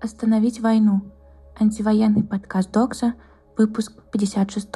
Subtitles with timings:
[0.00, 1.02] Остановить войну.
[1.58, 3.12] Антивоенный подкаст Докса,
[3.58, 4.68] выпуск 56.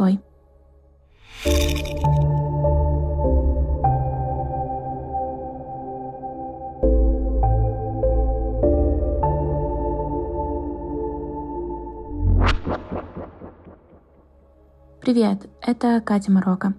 [15.00, 16.74] Привет, это Катя Марокко.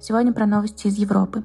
[0.00, 1.44] Сегодня про новости из Европы.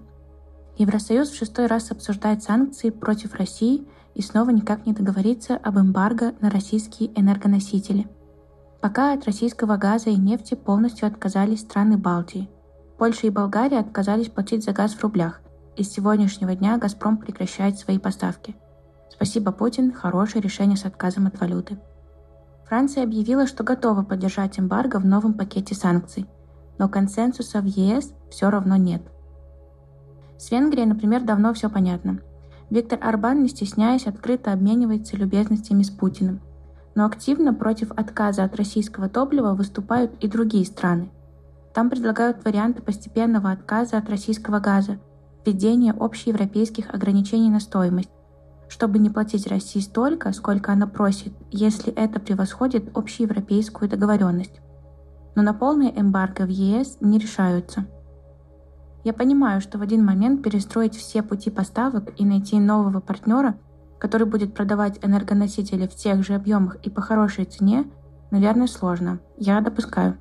[0.77, 3.85] Евросоюз в шестой раз обсуждает санкции против России
[4.17, 8.07] и снова никак не договорится об эмбарго на российские энергоносители.
[8.81, 12.49] Пока от российского газа и нефти полностью отказались страны Балтии.
[12.97, 15.39] Польша и Болгария отказались платить за газ в рублях,
[15.75, 18.55] и с сегодняшнего дня «Газпром» прекращает свои поставки.
[19.11, 21.77] Спасибо, Путин, хорошее решение с отказом от валюты.
[22.65, 26.25] Франция объявила, что готова поддержать эмбарго в новом пакете санкций,
[26.79, 29.03] но консенсуса в ЕС все равно нет–
[30.37, 32.19] с Венгрией, например, давно все понятно.
[32.69, 36.41] Виктор Орбан, не стесняясь, открыто обменивается любезностями с Путиным.
[36.95, 41.09] Но активно против отказа от российского топлива выступают и другие страны.
[41.73, 44.99] Там предлагают варианты постепенного отказа от российского газа,
[45.45, 48.09] введение общеевропейских ограничений на стоимость,
[48.67, 54.59] чтобы не платить России столько, сколько она просит, если это превосходит общеевропейскую договоренность.
[55.35, 57.85] Но на полное эмбарго в ЕС не решаются–
[59.07, 63.57] я понимаю, что в один момент перестроить все пути поставок и найти нового партнера,
[63.99, 67.89] который будет продавать энергоносители в тех же объемах и по хорошей цене,
[68.31, 69.19] наверное, сложно.
[69.37, 70.17] Я допускаю.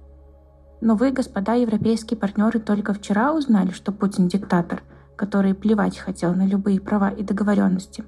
[0.80, 4.84] Но вы, господа европейские партнеры, только вчера узнали, что Путин диктатор,
[5.16, 8.04] который плевать хотел на любые права и договоренности.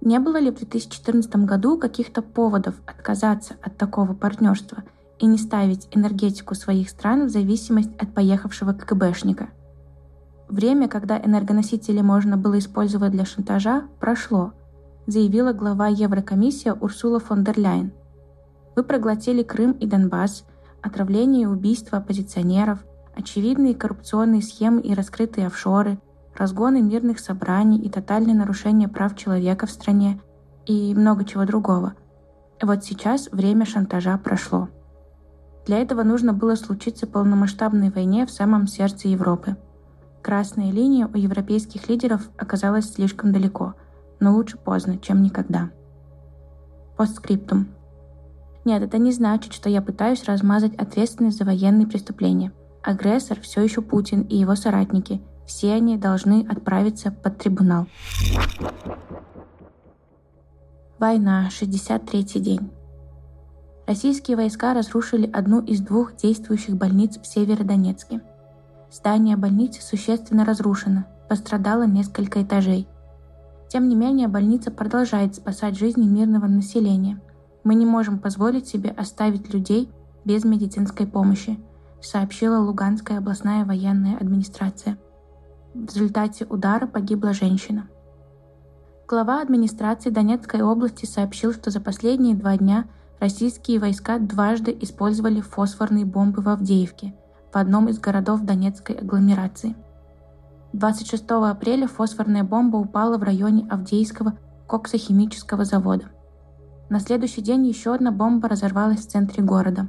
[0.00, 4.82] Не было ли в 2014 году каких-то поводов отказаться от такого партнерства
[5.20, 9.50] и не ставить энергетику своих стран в зависимость от поехавшего КГБшника–
[10.50, 14.52] Время, когда энергоносители можно было использовать для шантажа, прошло,
[15.06, 17.92] заявила глава Еврокомиссии Урсула фон дер Ляйн.
[18.74, 20.44] Вы проглотили Крым и Донбасс,
[20.82, 22.80] отравление и убийство оппозиционеров,
[23.14, 26.00] очевидные коррупционные схемы и раскрытые офшоры,
[26.36, 30.20] разгоны мирных собраний и тотальное нарушение прав человека в стране
[30.66, 31.94] и много чего другого.
[32.60, 34.68] Вот сейчас время шантажа прошло.
[35.64, 39.56] Для этого нужно было случиться полномасштабной войне в самом сердце Европы–
[40.22, 43.74] Красная линия у европейских лидеров оказалась слишком далеко,
[44.20, 45.70] но лучше поздно, чем никогда.
[46.96, 47.68] Постскриптум.
[48.66, 52.52] Нет, это не значит, что я пытаюсь размазать ответственность за военные преступления.
[52.82, 55.22] Агрессор все еще Путин и его соратники.
[55.46, 57.86] Все они должны отправиться под трибунал.
[60.98, 62.70] Война, 63-й день.
[63.86, 68.20] Российские войска разрушили одну из двух действующих больниц в Северодонецке–
[68.92, 72.88] Здание больницы существенно разрушено, пострадало несколько этажей.
[73.68, 77.20] Тем не менее, больница продолжает спасать жизни мирного населения.
[77.62, 79.88] Мы не можем позволить себе оставить людей
[80.24, 81.56] без медицинской помощи,
[82.02, 84.98] сообщила Луганская областная военная администрация.
[85.72, 87.88] В результате удара погибла женщина.
[89.06, 92.86] Глава администрации Донецкой области сообщил, что за последние два дня
[93.20, 97.14] российские войска дважды использовали фосфорные бомбы в Авдеевке–
[97.52, 99.74] в одном из городов Донецкой агломерации.
[100.72, 104.38] 26 апреля фосфорная бомба упала в районе Авдейского
[104.68, 106.06] коксохимического завода.
[106.88, 109.88] На следующий день еще одна бомба разорвалась в центре города.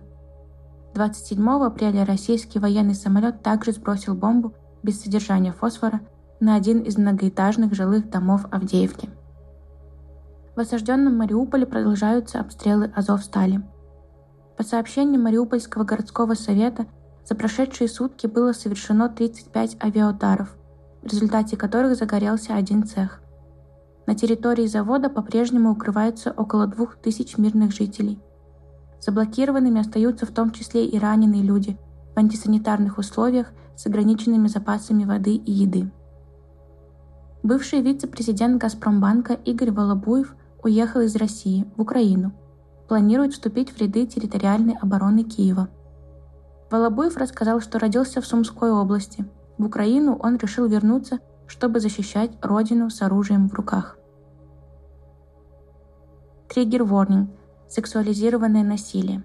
[0.95, 6.01] 27 апреля российский военный самолет также сбросил бомбу без содержания фосфора
[6.39, 9.09] на один из многоэтажных жилых домов Авдеевки.
[10.55, 13.61] В осажденном Мариуполе продолжаются обстрелы Азовстали.
[14.57, 16.88] По сообщениям Мариупольского городского совета–
[17.26, 20.56] за прошедшие сутки было совершено 35 авиаударов,
[21.02, 23.22] в результате которых загорелся один цех.
[24.08, 28.20] На территории завода по-прежнему укрываются около 2000 мирных жителей.
[29.00, 31.78] Заблокированными остаются в том числе и раненые люди
[32.16, 35.92] в антисанитарных условиях с ограниченными запасами воды и еды.
[37.44, 42.34] Бывший вице-президент «Газпромбанка» Игорь Волобуев уехал из России в Украину.
[42.88, 45.70] Планирует вступить в ряды территориальной обороны Киева–
[46.72, 49.26] Волобуев рассказал, что родился в Сумской области.
[49.58, 53.97] В Украину он решил вернуться, чтобы защищать родину с оружием в руках.
[56.47, 57.28] Триггер warning.
[57.68, 59.23] Сексуализированное насилие.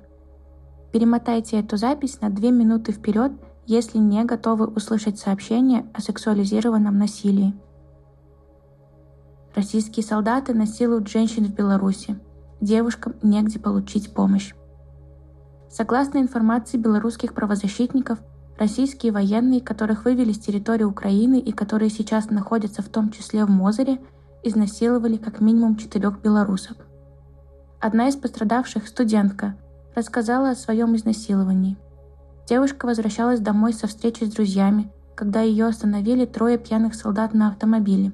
[0.93, 3.33] Перемотайте эту запись на 2 минуты вперед,
[3.67, 7.55] если не готовы услышать сообщение о сексуализированном насилии.
[9.55, 12.19] Российские солдаты насилуют женщин в Беларуси.
[12.61, 14.53] Девушкам негде получить помощь.
[15.69, 18.19] Согласно информации белорусских правозащитников,
[18.59, 23.51] российские военные, которых вывели с территории Украины и которые сейчас находятся в том числе в
[23.51, 23.99] Мозере,
[24.43, 26.87] изнасиловали как минимум четырех белорусок.
[27.81, 29.57] Одна из пострадавших, студентка,
[29.95, 31.77] рассказала о своем изнасиловании.
[32.49, 38.13] Девушка возвращалась домой со встречи с друзьями, когда ее остановили трое пьяных солдат на автомобиле.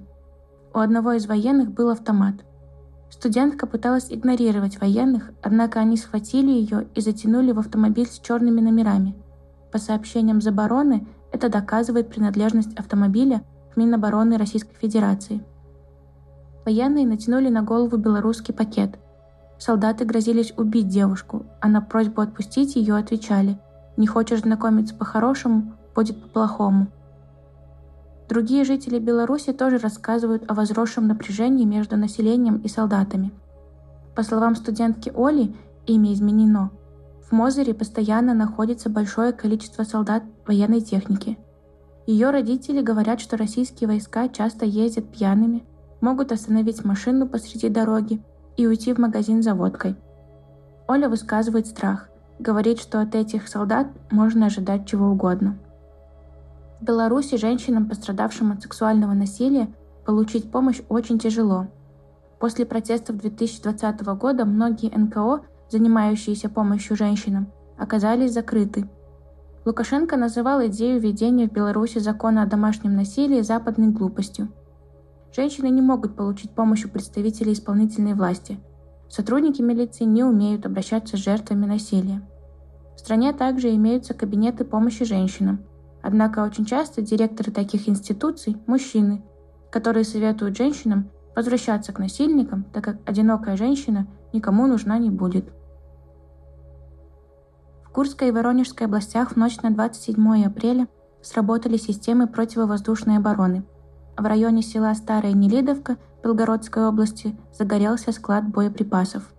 [0.72, 2.36] У одного из военных был автомат.
[3.12, 9.14] Студентка пыталась игнорировать военных, однако они схватили ее и затянули в автомобиль с черными номерами.
[9.70, 15.44] По сообщениям Забороны, это доказывает принадлежность автомобиля в Минобороны Российской Федерации.
[16.64, 18.98] Военные натянули на голову белорусский пакет.
[19.58, 23.58] Солдаты грозились убить девушку, а на просьбу отпустить ее отвечали
[23.98, 25.74] «Не хочешь знакомиться по-хорошему?
[25.94, 26.86] Будет по-плохому».
[28.32, 33.30] Другие жители Беларуси тоже рассказывают о возросшем напряжении между населением и солдатами.
[34.16, 35.54] По словам студентки Оли,
[35.86, 36.70] имя изменено.
[37.28, 41.36] В Мозере постоянно находится большое количество солдат военной техники.
[42.06, 45.66] Ее родители говорят, что российские войска часто ездят пьяными,
[46.00, 48.22] могут остановить машину посреди дороги
[48.56, 49.94] и уйти в магазин за водкой.
[50.88, 52.08] Оля высказывает страх,
[52.38, 55.58] говорит, что от этих солдат можно ожидать чего угодно.
[56.82, 59.72] В Беларуси женщинам, пострадавшим от сексуального насилия,
[60.04, 61.68] получить помощь очень тяжело.
[62.40, 68.90] После протестов 2020 года многие НКО, занимающиеся помощью женщинам, оказались закрыты.
[69.64, 74.48] Лукашенко называл идею введения в Беларуси закона о домашнем насилии западной глупостью.
[75.32, 78.58] Женщины не могут получить помощь у представителей исполнительной власти.
[79.08, 82.22] Сотрудники милиции не умеют обращаться с жертвами насилия.
[82.96, 85.60] В стране также имеются кабинеты помощи женщинам–
[86.02, 89.22] Однако очень часто директоры таких институций– мужчины,
[89.70, 95.46] которые советуют женщинам возвращаться к насильникам, так как одинокая женщина никому нужна не будет.
[97.84, 100.88] В Курской и Воронежской областях в ночь на 27 апреля
[101.22, 103.64] сработали системы противовоздушной обороны.
[104.16, 109.32] В районе села Старая Нелидовка Белгородской области загорелся склад боеприпасов.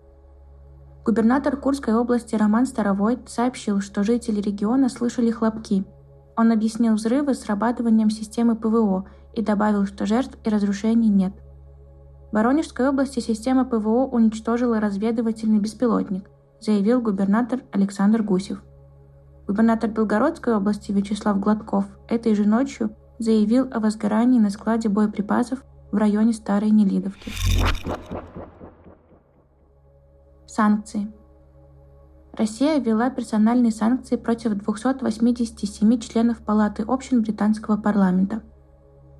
[1.04, 5.84] Губернатор Курской области Роман Старовой сообщил, что жители региона слышали хлопки–
[6.36, 11.34] он объяснил взрывы срабатыванием системы ПВО и добавил, что жертв и разрушений нет.
[12.32, 18.64] В Воронежской области система ПВО уничтожила разведывательный беспилотник, заявил губернатор Александр Гусев.
[19.48, 25.98] Губернатор Белгородской области Вячеслав Гладков этой же ночью заявил о возгорании на складе боеприпасов в
[25.98, 27.32] районе Старой Нелидовки.
[30.48, 31.12] Санкции.
[32.36, 38.42] Россия ввела персональные санкции против 287 членов Палаты общин британского парламента.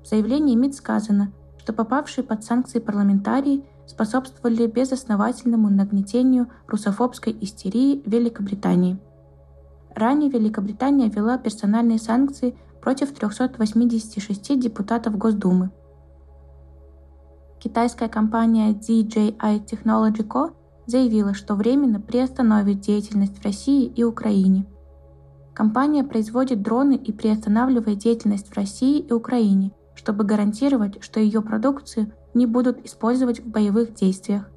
[0.02, 8.10] В заявлении МИД сказано, что попавшие под санкции парламентарии способствовали безосновательному нагнетению русофобской истерии в
[8.10, 8.98] Великобритании.
[9.94, 15.70] Ранее Великобритания ввела персональные санкции против 386 депутатов Госдумы.
[17.60, 20.52] Китайская компания DJI Technology Co
[20.86, 24.66] заявила, что временно приостановит деятельность в России и Украине.
[25.54, 32.12] Компания производит дроны и приостанавливает деятельность в России и Украине, чтобы гарантировать, что ее продукцию
[32.34, 34.50] не будут использовать в боевых действиях.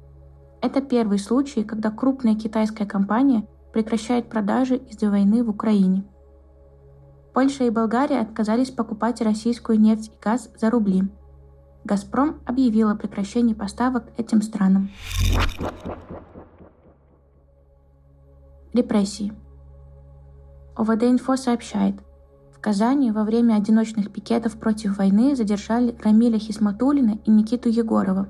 [0.60, 6.04] Это первый случай, когда крупная китайская компания прекращает продажи из-за войны в Украине.
[7.32, 11.08] Польша и Болгария отказались покупать российскую нефть и газ за рубли.
[11.84, 14.90] «Газпром» объявил о прекращении поставок этим странам.
[18.72, 19.32] Репрессии.
[20.76, 21.96] ОВД-инфо сообщает,
[22.52, 28.28] в Казани во время одиночных пикетов против войны задержали Рамиля Хисматулина и Никиту Егорова.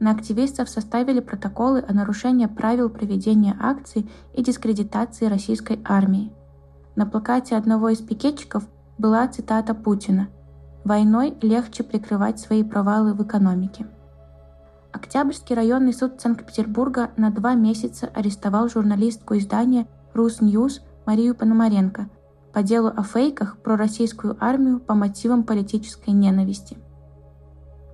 [0.00, 6.30] На активистов составили протоколы о нарушении правил проведения акций и дискредитации российской армии.
[6.94, 10.28] На плакате одного из пикетчиков была цитата Путина
[10.84, 13.86] «Войной легче прикрывать свои провалы в экономике».
[14.92, 22.08] Октябрьский районный суд Санкт-Петербурга на два месяца арестовал журналистку издания «Рус Ньюс» Марию Пономаренко
[22.52, 26.76] по делу о фейках про российскую армию по мотивам политической ненависти.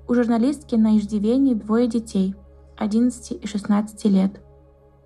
[0.08, 2.34] У журналистки на иждивении двое детей–
[2.76, 4.40] 11 и 16 лет.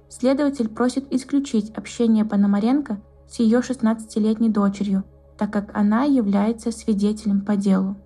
[0.09, 5.05] Следователь просит исключить общение Пономаренко с ее 16-летней дочерью,
[5.39, 7.97] так как она является свидетелем по делу.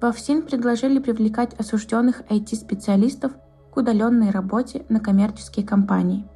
[0.00, 3.32] Во ФСИН предложили привлекать осужденных IT-специалистов
[3.70, 6.28] к удаленной работе на коммерческие компании.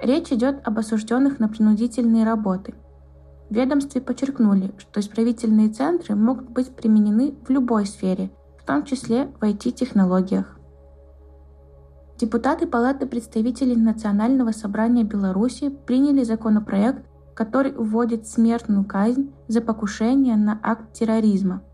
[0.00, 2.74] Речь идет об осужденных на принудительные работы.
[3.50, 9.26] В ведомстве подчеркнули, что исправительные центры могут быть применены в любой сфере, в том числе
[9.40, 10.56] в IT-технологиях.
[12.18, 17.06] Депутаты Палаты представителей Национального собрания Беларуси приняли законопроект,
[17.38, 21.62] который вводит смертную казнь за покушение на акт терроризма–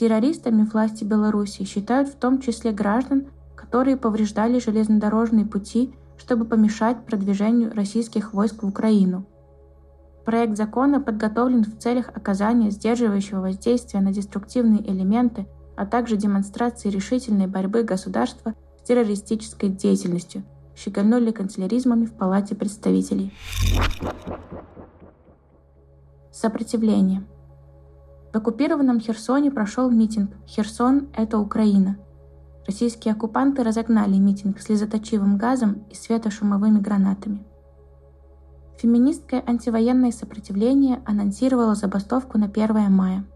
[0.00, 7.74] Террористами власти Беларуси считают в том числе граждан, которые повреждали железнодорожные пути, чтобы помешать продвижению
[7.74, 9.26] российских войск в Украину.
[10.24, 17.46] Проект закона подготовлен в целях оказания сдерживающего воздействия на деструктивные элементы, а также демонстрации решительной
[17.46, 20.44] борьбы государства с террористической деятельностью,
[20.74, 23.34] щегольнули канцеляризмами в Палате представителей.
[26.40, 27.22] Сопротивление.
[28.32, 31.98] В оккупированном Херсоне прошел митинг «Херсон– это Украина».
[32.66, 37.44] Российские оккупанты разогнали митинг слезоточивым газом и светошумовыми гранатами.
[38.78, 43.26] Феминистское антивоенное сопротивление анонсировало забастовку на 1 мая.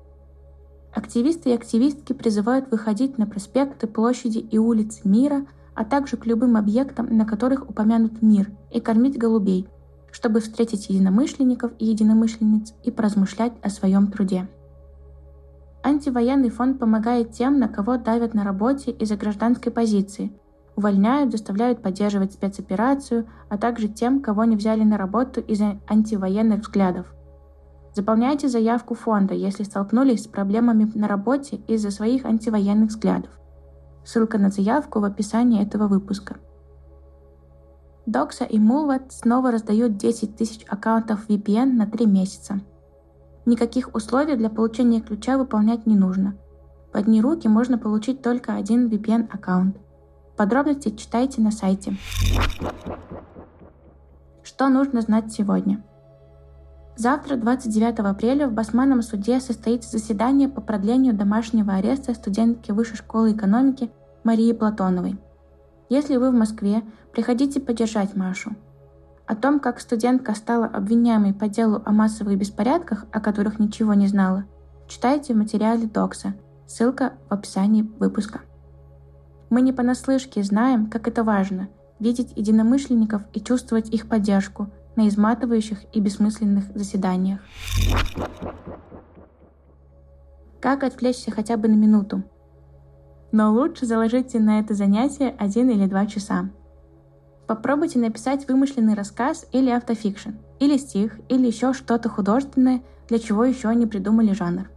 [0.95, 5.45] Активисты и активистки призывают выходить на проспекты, площади и улицы мира,
[5.75, 9.69] а также к любым объектам, на которых упомянут мир, и кормить голубей,
[10.15, 14.49] чтобы встретить единомышленников и единомышленниц и поразмышлять о своем труде.
[15.83, 20.33] Антивоенный фонд помогает тем, на кого давят на работе из-за гражданской позиции.
[20.77, 27.13] Увольняют, заставляют поддерживать спецоперацию, а также тем, кого не взяли на работу из-за антивоенных взглядов.
[27.93, 33.31] Заполняйте заявку фонда, если столкнулись с проблемами на работе из-за своих антивоенных взглядов.
[34.05, 36.37] Ссылка на заявку в описании этого выпуска.
[38.07, 42.61] Докса и Мулват снова раздают 10 тысяч аккаунтов VPN на 3 месяца–
[43.47, 46.35] Никаких условий для получения ключа выполнять не нужно.
[46.93, 49.77] В одни руки можно получить только один VPN-аккаунт.
[50.37, 51.97] Подробности читайте на сайте.
[54.43, 55.85] Что нужно знать сегодня?
[56.97, 63.33] Завтра, 29 апреля, в Басманном суде состоится заседание по продлению домашнего ареста студентки Высшей школы
[63.33, 63.91] экономики
[64.23, 65.19] Марии Платоновой.
[65.95, 66.83] Если вы в Москве,
[67.13, 68.57] приходите поддержать Машу–
[69.27, 74.09] о том, как студентка стала обвиняемой по делу о массовых беспорядках, о которых ничего не
[74.09, 74.45] знала,
[74.89, 76.35] читайте в материале Докса.
[76.67, 78.41] Ссылка в описании выпуска.
[79.51, 81.69] Мы не понаслышке знаем, как это важно–
[82.01, 87.39] видеть единомышленников и чувствовать их поддержку на изматывающих и бессмысленных заседаниях.
[90.61, 92.25] Как отвлечься хотя бы на минуту?
[93.35, 96.51] Но лучше заложите на это занятие один или два часа.
[97.49, 103.75] Попробуйте написать вымышленный рассказ или автофикшн, или стих, или еще что-то художественное, для чего еще
[103.75, 104.71] не придумали жанр.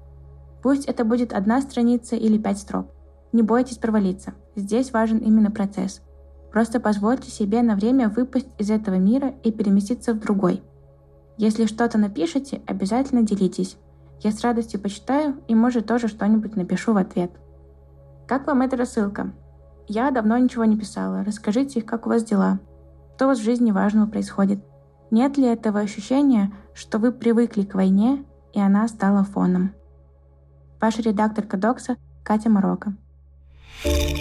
[0.63, 2.87] Пусть это будет одна страница или пять строк.
[3.31, 4.33] Не бойтесь провалиться.
[4.55, 6.01] Здесь важен именно процесс.
[6.51, 10.63] Просто позвольте себе на время выпасть из этого мира и переместиться в другой.
[11.37, 13.77] Если что-то напишете, обязательно делитесь.
[14.23, 17.29] Я с радостью почитаю и, может, тоже что-нибудь напишу в ответ.
[18.27, 19.31] Как вам эта рассылка?
[19.87, 21.23] Я давно ничего не писала.
[21.23, 22.59] Расскажите, как у вас дела?
[23.15, 24.59] Что у вас в жизни важного происходит?
[25.11, 29.73] Нет ли этого ощущения, что вы привыкли к войне, и она стала фоном?
[30.81, 32.93] Ваша редакторка Докса Катя Марокко.
[33.83, 34.16] thank you